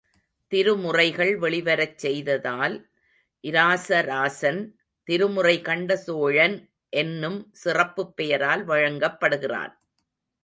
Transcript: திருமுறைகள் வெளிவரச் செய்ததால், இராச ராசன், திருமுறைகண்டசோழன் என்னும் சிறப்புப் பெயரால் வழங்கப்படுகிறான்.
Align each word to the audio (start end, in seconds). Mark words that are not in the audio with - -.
திருமுறைகள் 0.51 1.35
வெளிவரச் 1.37 1.97
செய்ததால், 1.97 2.89
இராச 3.43 4.01
ராசன், 4.01 4.71
திருமுறைகண்டசோழன் 5.07 6.69
என்னும் 6.89 7.49
சிறப்புப் 7.51 8.15
பெயரால் 8.15 8.67
வழங்கப்படுகிறான். 8.67 9.73